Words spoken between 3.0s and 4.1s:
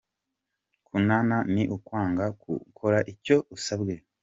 icyo usabwe.